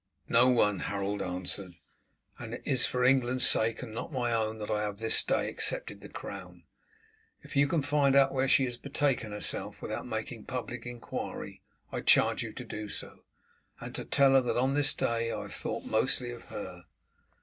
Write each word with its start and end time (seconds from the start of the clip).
"No 0.29 0.49
one," 0.49 0.79
Harold 0.79 1.21
answered; 1.21 1.73
"and 2.39 2.55
it 2.55 2.63
is 2.65 2.87
for 2.87 3.03
England's 3.03 3.45
sake 3.45 3.83
and 3.83 3.93
not 3.93 4.11
my 4.11 4.33
own 4.33 4.57
that 4.57 4.71
I 4.71 4.81
have 4.81 4.97
this 4.97 5.23
day 5.23 5.47
accepted 5.47 6.01
the 6.01 6.09
crown. 6.09 6.63
If 7.43 7.55
you 7.55 7.67
can 7.67 7.83
find 7.83 8.15
out 8.15 8.33
where 8.33 8.47
she 8.47 8.63
has 8.65 8.79
betaken 8.79 9.31
herself 9.31 9.79
without 9.79 10.07
making 10.07 10.45
public 10.45 10.87
inquiry 10.87 11.61
I 11.91 12.01
charge 12.01 12.41
you 12.41 12.51
to 12.51 12.63
do 12.65 12.89
so, 12.89 13.25
and 13.79 13.93
to 13.93 14.03
tell 14.03 14.31
her 14.31 14.41
that 14.41 14.57
on 14.57 14.73
this 14.73 14.95
day 14.95 15.31
I 15.31 15.43
have 15.43 15.53
thought 15.53 15.85
mostly 15.85 16.31
of 16.31 16.45
her. 16.45 16.85